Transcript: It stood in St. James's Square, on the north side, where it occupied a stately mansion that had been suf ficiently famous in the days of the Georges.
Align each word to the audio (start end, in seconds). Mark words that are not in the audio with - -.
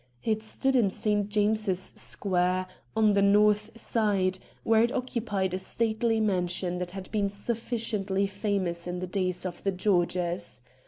It 0.23 0.41
stood 0.41 0.75
in 0.75 0.89
St. 0.89 1.29
James's 1.29 1.93
Square, 1.95 2.65
on 2.95 3.13
the 3.13 3.21
north 3.21 3.69
side, 3.75 4.39
where 4.63 4.81
it 4.81 4.91
occupied 4.91 5.53
a 5.53 5.59
stately 5.59 6.19
mansion 6.19 6.79
that 6.79 6.89
had 6.89 7.11
been 7.11 7.29
suf 7.29 7.59
ficiently 7.69 8.27
famous 8.27 8.87
in 8.87 8.97
the 8.97 9.05
days 9.05 9.45
of 9.45 9.61
the 9.63 9.71
Georges. 9.71 10.63